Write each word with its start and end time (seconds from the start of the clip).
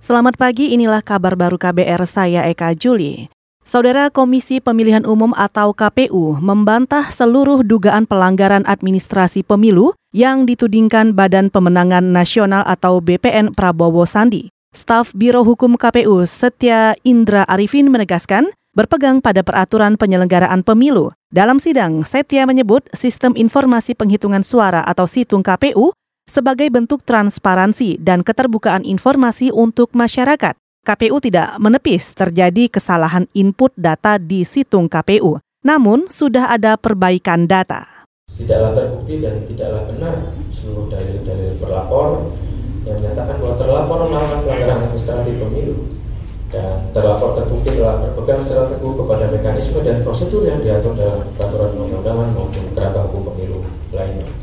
Selamat 0.00 0.40
pagi, 0.40 0.72
inilah 0.72 1.04
kabar 1.04 1.36
baru 1.36 1.60
KBR 1.60 2.08
saya 2.08 2.48
Eka 2.48 2.72
Juli. 2.72 3.28
Saudara 3.68 4.08
Komisi 4.08 4.56
Pemilihan 4.56 5.04
Umum 5.04 5.36
atau 5.36 5.76
KPU 5.76 6.40
membantah 6.40 7.12
seluruh 7.12 7.60
dugaan 7.60 8.08
pelanggaran 8.08 8.64
administrasi 8.64 9.44
pemilu 9.44 9.92
yang 10.16 10.48
ditudingkan 10.48 11.12
Badan 11.12 11.52
Pemenangan 11.52 12.16
Nasional 12.16 12.64
atau 12.64 13.04
BPN 13.04 13.52
Prabowo 13.52 14.08
Sandi. 14.08 14.48
Staf 14.72 15.12
Biro 15.12 15.44
Hukum 15.44 15.76
KPU 15.76 16.24
Setia 16.24 16.96
Indra 17.04 17.44
Arifin 17.44 17.92
menegaskan 17.92 18.48
berpegang 18.72 19.20
pada 19.20 19.44
peraturan 19.44 20.00
penyelenggaraan 20.00 20.64
pemilu. 20.64 21.12
Dalam 21.28 21.60
sidang, 21.60 22.08
Setia 22.08 22.48
menyebut 22.48 22.88
sistem 22.96 23.36
informasi 23.36 23.92
penghitungan 23.92 24.48
suara 24.48 24.80
atau 24.80 25.04
situng 25.04 25.44
KPU 25.44 25.92
sebagai 26.30 26.70
bentuk 26.70 27.02
transparansi 27.02 27.98
dan 27.98 28.22
keterbukaan 28.22 28.86
informasi 28.86 29.50
untuk 29.50 29.90
masyarakat. 29.98 30.54
KPU 30.80 31.18
tidak 31.18 31.58
menepis 31.58 32.14
terjadi 32.14 32.70
kesalahan 32.70 33.26
input 33.34 33.74
data 33.74 34.16
di 34.16 34.46
situng 34.46 34.86
KPU, 34.86 35.42
namun 35.60 36.06
sudah 36.08 36.48
ada 36.48 36.78
perbaikan 36.78 37.44
data. 37.44 37.84
Tidaklah 38.32 38.72
terbukti 38.72 39.20
dan 39.20 39.44
tidaklah 39.44 39.84
benar 39.90 40.32
seluruh 40.48 40.88
dalil-dalil 40.88 41.60
berlapor 41.60 42.32
yang 42.88 42.96
menyatakan 42.96 43.36
bahwa 43.36 43.54
terlapor 43.60 43.98
melakukan 44.08 44.40
pelanggaran 44.40 44.78
administratif 44.88 45.34
pemilu 45.36 45.76
dan 46.48 46.88
terlapor 46.96 47.36
terbukti 47.36 47.76
telah 47.76 48.00
berpegang 48.00 48.40
secara 48.40 48.64
teguh 48.72 48.94
kepada 49.04 49.24
mekanisme 49.28 49.78
dan 49.84 50.00
prosedur 50.00 50.42
yang 50.48 50.64
diatur 50.64 50.96
dalam 50.96 51.28
peraturan 51.36 51.76
undang-undangan 51.76 52.28
maupun 52.32 52.64
kerangka 52.72 53.00
hukum 53.04 53.22
pemilu 53.28 53.60
lainnya. 53.92 54.39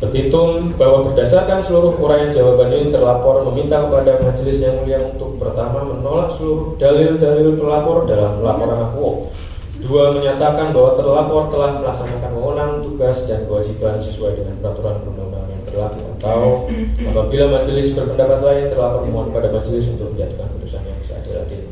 Petitum 0.00 0.72
bahwa 0.80 1.12
berdasarkan 1.12 1.60
seluruh 1.60 1.92
uraian 2.00 2.32
jawaban 2.32 2.72
ini 2.72 2.88
terlapor 2.88 3.44
meminta 3.52 3.84
kepada 3.84 4.16
majelis 4.24 4.64
yang 4.64 4.80
mulia 4.80 4.96
untuk 4.96 5.36
pertama 5.36 5.84
menolak 5.84 6.32
seluruh 6.32 6.72
dalil-dalil 6.80 7.60
pelapor 7.60 8.08
dalam 8.08 8.40
laporan 8.40 8.80
akuo. 8.80 9.28
Dua 9.84 10.16
menyatakan 10.16 10.72
bahwa 10.72 10.96
terlapor 10.96 11.52
telah 11.52 11.84
melaksanakan 11.84 12.32
wewenang 12.32 12.72
tugas 12.80 13.28
dan 13.28 13.44
kewajiban 13.44 14.00
sesuai 14.00 14.40
dengan 14.40 14.56
peraturan 14.64 14.96
perundang-undangan 15.04 15.50
yang 15.52 15.64
berlaku 15.68 16.00
atau 16.16 16.40
apabila 17.04 17.44
majelis 17.60 17.86
berpendapat 17.92 18.38
lain 18.40 18.64
terlapor 18.72 19.00
memohon 19.04 19.28
pada 19.36 19.48
majelis 19.52 19.84
untuk 19.84 20.16
menjatuhkan 20.16 20.48
putusan 20.56 20.80
yang 20.80 21.00
seadil-adil. 21.04 21.62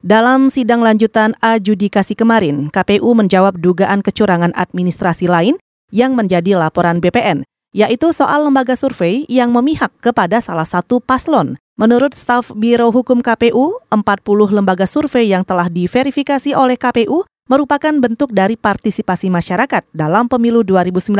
Dalam 0.00 0.48
sidang 0.48 0.80
lanjutan 0.80 1.36
adjudikasi 1.44 2.16
kemarin, 2.16 2.72
KPU 2.72 3.12
menjawab 3.12 3.60
dugaan 3.60 4.00
kecurangan 4.00 4.56
administrasi 4.56 5.28
lain 5.28 5.60
yang 5.94 6.16
menjadi 6.16 6.58
laporan 6.58 6.98
BPN 6.98 7.46
yaitu 7.70 8.10
soal 8.10 8.50
lembaga 8.50 8.74
survei 8.74 9.22
yang 9.30 9.54
memihak 9.54 9.94
kepada 10.02 10.42
salah 10.42 10.66
satu 10.66 10.98
paslon. 10.98 11.54
Menurut 11.78 12.12
staf 12.12 12.52
Biro 12.52 12.92
Hukum 12.92 13.24
KPU, 13.24 13.80
40 13.88 14.04
lembaga 14.52 14.84
survei 14.84 15.32
yang 15.32 15.46
telah 15.46 15.70
diverifikasi 15.70 16.52
oleh 16.52 16.76
KPU 16.76 17.24
merupakan 17.48 17.94
bentuk 17.96 18.30
dari 18.36 18.54
partisipasi 18.54 19.32
masyarakat 19.32 19.86
dalam 19.96 20.28
pemilu 20.28 20.60
2019. 20.62 21.14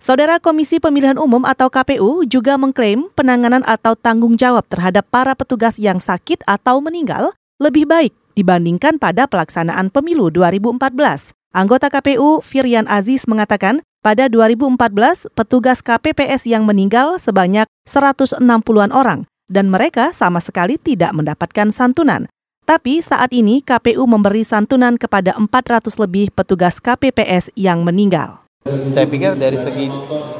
Saudara 0.00 0.42
Komisi 0.42 0.82
Pemilihan 0.82 1.20
Umum 1.20 1.46
atau 1.46 1.70
KPU 1.70 2.26
juga 2.26 2.58
mengklaim 2.58 3.06
penanganan 3.14 3.62
atau 3.62 3.94
tanggung 3.94 4.34
jawab 4.34 4.66
terhadap 4.66 5.06
para 5.06 5.38
petugas 5.38 5.78
yang 5.78 6.02
sakit 6.02 6.42
atau 6.48 6.82
meninggal 6.82 7.30
lebih 7.62 7.86
baik 7.86 8.10
dibandingkan 8.34 8.98
pada 8.98 9.30
pelaksanaan 9.30 9.94
pemilu 9.94 10.34
2014. 10.34 11.43
Anggota 11.54 11.86
KPU 11.86 12.42
Firian 12.42 12.82
Aziz 12.90 13.30
mengatakan 13.30 13.78
pada 14.02 14.26
2014, 14.26 15.30
petugas 15.38 15.86
KPPS 15.86 16.50
yang 16.50 16.66
meninggal 16.66 17.22
sebanyak 17.22 17.70
160-an 17.86 18.90
orang 18.90 19.22
dan 19.46 19.70
mereka 19.70 20.10
sama 20.10 20.42
sekali 20.42 20.82
tidak 20.82 21.14
mendapatkan 21.14 21.70
santunan. 21.70 22.26
Tapi 22.66 22.98
saat 23.06 23.30
ini 23.30 23.62
KPU 23.62 24.02
memberi 24.02 24.42
santunan 24.42 24.98
kepada 24.98 25.38
400 25.38 25.94
lebih 25.94 26.34
petugas 26.34 26.82
KPPS 26.82 27.54
yang 27.54 27.86
meninggal. 27.86 28.42
Saya 28.90 29.06
pikir 29.06 29.38
dari 29.38 29.54
segi 29.54 29.86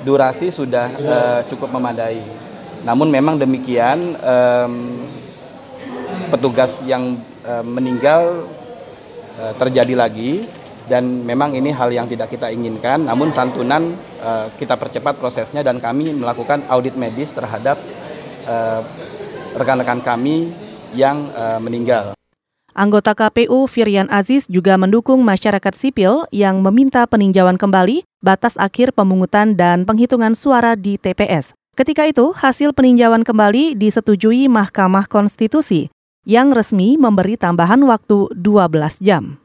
durasi 0.02 0.50
sudah 0.50 0.90
uh, 0.98 1.40
cukup 1.46 1.78
memadai. 1.78 2.26
Namun 2.82 3.06
memang 3.06 3.38
demikian 3.38 4.18
um, 4.18 4.74
petugas 6.34 6.82
yang 6.82 7.22
uh, 7.46 7.62
meninggal 7.62 8.50
uh, 9.38 9.54
terjadi 9.54 9.94
lagi 9.94 10.63
dan 10.84 11.24
memang 11.24 11.56
ini 11.56 11.72
hal 11.72 11.88
yang 11.88 12.04
tidak 12.04 12.28
kita 12.28 12.52
inginkan 12.52 13.08
namun 13.08 13.32
santunan 13.32 13.96
uh, 14.20 14.52
kita 14.60 14.76
percepat 14.76 15.16
prosesnya 15.16 15.64
dan 15.64 15.80
kami 15.80 16.12
melakukan 16.12 16.64
audit 16.68 16.94
medis 16.94 17.32
terhadap 17.32 17.80
eh, 18.44 18.80
rekan-rekan 19.56 20.04
kami 20.04 20.52
yang 20.92 21.30
uh, 21.32 21.58
meninggal. 21.62 22.12
Anggota 22.74 23.14
KPU 23.14 23.70
Firian 23.70 24.10
Aziz 24.10 24.50
juga 24.50 24.74
mendukung 24.74 25.22
masyarakat 25.22 25.74
sipil 25.78 26.26
yang 26.34 26.58
meminta 26.58 27.06
peninjauan 27.06 27.54
kembali 27.54 28.02
batas 28.18 28.58
akhir 28.58 28.90
pemungutan 28.90 29.54
dan 29.54 29.86
penghitungan 29.86 30.34
suara 30.34 30.74
di 30.74 30.98
TPS. 30.98 31.54
Ketika 31.78 32.06
itu, 32.06 32.34
hasil 32.34 32.74
peninjauan 32.74 33.22
kembali 33.22 33.78
disetujui 33.78 34.50
Mahkamah 34.50 35.06
Konstitusi 35.06 35.86
yang 36.26 36.50
resmi 36.50 36.98
memberi 36.98 37.38
tambahan 37.38 37.82
waktu 37.86 38.30
12 38.34 38.98
jam. 38.98 39.43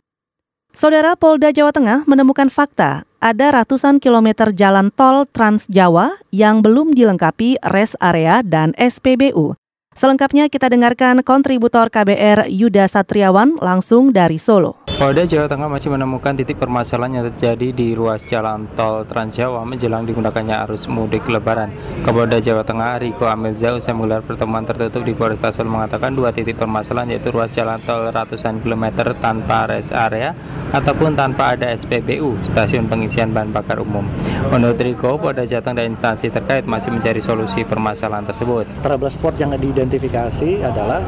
Saudara 0.73 1.17
Polda 1.17 1.49
Jawa 1.49 1.73
Tengah 1.73 2.05
menemukan 2.05 2.49
fakta 2.49 3.05
ada 3.19 3.47
ratusan 3.51 3.97
kilometer 3.97 4.49
jalan 4.55 4.89
tol 4.93 5.25
Trans 5.29 5.69
Jawa 5.69 6.17
yang 6.33 6.61
belum 6.65 6.93
dilengkapi 6.97 7.61
rest 7.69 7.99
area 7.99 8.41
dan 8.41 8.71
SPBU. 8.77 9.57
Selengkapnya 9.93 10.47
kita 10.47 10.71
dengarkan 10.71 11.25
kontributor 11.25 11.91
KBR 11.91 12.47
Yuda 12.47 12.87
Satriawan 12.87 13.59
langsung 13.59 14.15
dari 14.15 14.39
Solo. 14.39 14.88
Polda 14.99 15.23
Jawa 15.23 15.47
Tengah 15.47 15.71
masih 15.71 15.95
menemukan 15.95 16.35
titik 16.35 16.59
permasalahan 16.59 17.23
yang 17.23 17.25
terjadi 17.31 17.71
di 17.71 17.95
ruas 17.95 18.19
jalan 18.27 18.67
tol 18.75 19.07
Trans 19.07 19.31
Jawa 19.31 19.63
menjelang 19.63 20.03
digunakannya 20.03 20.51
arus 20.67 20.91
mudik 20.91 21.23
lebaran. 21.31 21.71
Kapolda 22.03 22.43
Jawa 22.43 22.67
Tengah 22.67 22.99
Riko 22.99 23.23
Amilza 23.23 23.71
usai 23.71 23.95
menggelar 23.95 24.27
pertemuan 24.27 24.67
tertutup 24.67 25.07
di 25.07 25.15
Polresta 25.15 25.55
Solo 25.55 25.71
mengatakan 25.71 26.11
dua 26.11 26.35
titik 26.35 26.59
permasalahan 26.59 27.15
yaitu 27.15 27.31
ruas 27.31 27.47
jalan 27.55 27.79
tol 27.87 28.11
ratusan 28.11 28.59
kilometer 28.59 29.15
tanpa 29.23 29.71
rest 29.71 29.95
area 29.95 30.35
ataupun 30.75 31.15
tanpa 31.15 31.55
ada 31.55 31.71
SPBU, 31.71 32.35
stasiun 32.51 32.91
pengisian 32.91 33.31
bahan 33.31 33.55
bakar 33.55 33.79
umum. 33.79 34.03
Menurut 34.51 34.83
Riko, 34.83 35.15
Polda 35.15 35.47
Jawa 35.47 35.63
Tengah 35.63 35.79
dan 35.79 35.95
instansi 35.95 36.27
terkait 36.27 36.67
masih 36.67 36.91
mencari 36.91 37.23
solusi 37.23 37.63
permasalahan 37.63 38.27
tersebut. 38.27 38.67
Trouble 38.83 39.07
spot 39.07 39.39
yang 39.39 39.55
diidentifikasi 39.55 40.59
adalah 40.59 40.99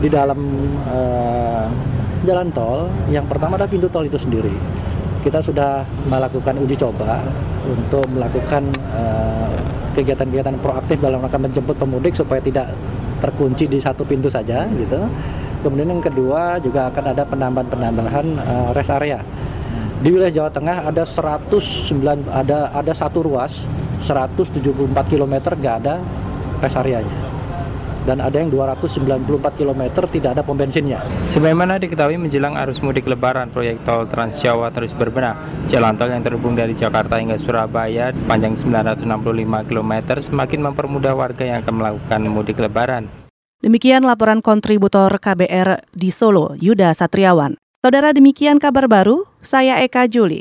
di 0.00 0.08
dalam 0.08 0.40
uh, 0.88 1.68
jalan 2.24 2.48
tol, 2.50 2.90
yang 3.12 3.28
pertama 3.28 3.54
adalah 3.60 3.70
pintu 3.70 3.86
tol 3.88 4.04
itu 4.04 4.18
sendiri. 4.18 4.52
Kita 5.20 5.40
sudah 5.40 5.84
melakukan 6.08 6.56
uji 6.60 6.76
coba 6.76 7.20
untuk 7.64 8.04
melakukan 8.12 8.68
eh, 8.92 9.52
kegiatan-kegiatan 9.96 10.58
proaktif 10.60 11.00
dalam 11.00 11.22
rangka 11.22 11.38
menjemput 11.38 11.76
pemudik 11.78 12.12
supaya 12.18 12.42
tidak 12.42 12.74
terkunci 13.22 13.70
di 13.70 13.78
satu 13.80 14.04
pintu 14.04 14.28
saja 14.28 14.68
gitu. 14.74 15.00
Kemudian 15.64 15.96
yang 15.96 16.02
kedua 16.04 16.60
juga 16.60 16.92
akan 16.92 17.04
ada 17.16 17.24
penambahan-penambahan 17.24 18.26
uh, 18.36 18.68
rest 18.76 18.92
area. 18.92 19.24
Di 20.04 20.12
wilayah 20.12 20.44
Jawa 20.44 20.50
Tengah 20.52 20.76
ada 20.92 21.08
109 21.08 21.88
ada 22.28 22.68
ada 22.68 22.92
satu 22.92 23.24
ruas 23.24 23.64
174 24.04 24.60
km 25.08 25.34
nggak 25.56 25.76
ada 25.80 26.04
rest 26.60 26.76
areanya 26.76 27.33
dan 28.08 28.20
ada 28.20 28.36
yang 28.40 28.48
294 28.52 29.60
km 29.60 29.82
tidak 30.08 30.30
ada 30.36 30.42
pom 30.44 30.56
bensinnya. 30.56 31.04
Sebagaimana 31.28 31.76
diketahui 31.76 32.16
menjelang 32.16 32.56
arus 32.64 32.80
mudik 32.80 33.04
lebaran, 33.04 33.52
proyek 33.52 33.84
tol 33.84 34.08
Trans 34.08 34.40
Jawa 34.40 34.72
terus 34.72 34.96
berbenah. 34.96 35.66
Jalan 35.68 35.96
tol 35.96 36.12
yang 36.12 36.24
terhubung 36.24 36.56
dari 36.56 36.72
Jakarta 36.76 37.20
hingga 37.20 37.36
Surabaya 37.36 38.12
sepanjang 38.16 38.56
965 38.56 39.68
km 39.68 39.92
semakin 40.20 40.60
mempermudah 40.72 41.12
warga 41.12 41.44
yang 41.44 41.60
akan 41.62 41.74
melakukan 41.80 42.20
mudik 42.28 42.58
lebaran. 42.58 43.08
Demikian 43.62 44.04
laporan 44.04 44.44
kontributor 44.44 45.08
KBR 45.16 45.88
di 45.94 46.12
Solo, 46.12 46.52
Yuda 46.60 46.92
Satriawan. 46.92 47.56
Saudara 47.84 48.16
demikian 48.16 48.56
kabar 48.56 48.88
baru, 48.88 49.28
saya 49.44 49.84
Eka 49.84 50.08
Juli. 50.08 50.40